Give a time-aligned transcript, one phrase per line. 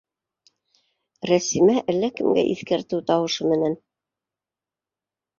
[1.31, 3.75] Рәсимә әллә кемгә иҫкәртеү тауышы менән: